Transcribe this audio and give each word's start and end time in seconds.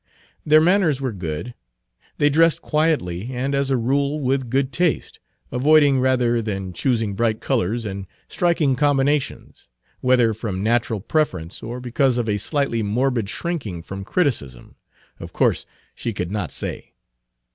Their 0.43 0.61
manners 0.61 0.99
were 0.99 1.11
good, 1.13 1.53
they 2.17 2.31
dressed 2.31 2.63
quietly 2.63 3.29
and 3.33 3.53
as 3.53 3.69
a 3.69 3.77
rule 3.77 4.19
with 4.19 4.49
good 4.49 4.73
taste, 4.73 5.19
avoiding 5.51 5.99
rather 5.99 6.41
than 6.41 6.73
choosing 6.73 7.13
bright 7.13 7.39
colors 7.39 7.85
and 7.85 8.07
striking 8.27 8.75
combinations 8.75 9.69
whether 9.99 10.33
from 10.33 10.63
natural 10.63 11.01
preference, 11.01 11.61
or 11.61 11.79
because 11.79 12.17
of 12.17 12.27
a 12.27 12.37
slightly 12.37 12.81
morbid 12.81 13.29
shrinking 13.29 13.83
from 13.83 14.03
criticism, 14.03 14.73
of 15.19 15.33
course 15.33 15.67
she 15.93 16.13
could 16.13 16.31
not 16.31 16.51
say. 16.51 16.95